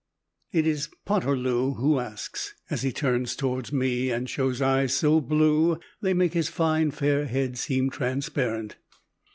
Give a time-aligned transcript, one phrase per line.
[0.51, 5.75] It is Poterloo who asks, as he turns towards me and shows eyes so blue
[5.75, 8.77] that they make his fine, fair head seem transparent.